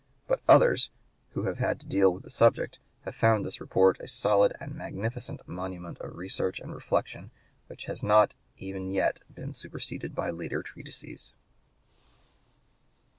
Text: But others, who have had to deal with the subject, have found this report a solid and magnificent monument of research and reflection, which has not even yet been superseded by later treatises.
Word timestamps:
But 0.25 0.41
others, 0.47 0.89
who 1.33 1.43
have 1.43 1.59
had 1.59 1.79
to 1.79 1.85
deal 1.87 2.11
with 2.11 2.23
the 2.23 2.31
subject, 2.31 2.79
have 3.05 3.13
found 3.13 3.45
this 3.45 3.61
report 3.61 3.99
a 3.99 4.07
solid 4.07 4.51
and 4.59 4.73
magnificent 4.73 5.47
monument 5.47 5.99
of 5.99 6.15
research 6.15 6.59
and 6.59 6.73
reflection, 6.73 7.29
which 7.67 7.85
has 7.85 8.01
not 8.01 8.33
even 8.57 8.89
yet 8.89 9.19
been 9.31 9.53
superseded 9.53 10.15
by 10.15 10.31
later 10.31 10.63
treatises. 10.63 11.33